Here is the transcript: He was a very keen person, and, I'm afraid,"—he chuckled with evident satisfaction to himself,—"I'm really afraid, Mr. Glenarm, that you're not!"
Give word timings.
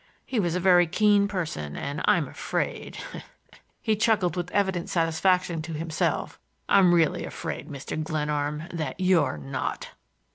He 0.25 0.39
was 0.39 0.55
a 0.55 0.59
very 0.59 0.87
keen 0.87 1.27
person, 1.27 1.77
and, 1.77 2.01
I'm 2.05 2.27
afraid,"—he 2.27 3.95
chuckled 3.97 4.35
with 4.35 4.49
evident 4.49 4.89
satisfaction 4.89 5.61
to 5.61 5.73
himself,—"I'm 5.73 6.95
really 6.95 7.23
afraid, 7.23 7.69
Mr. 7.69 8.03
Glenarm, 8.03 8.63
that 8.73 8.99
you're 8.99 9.37
not!" 9.37 9.89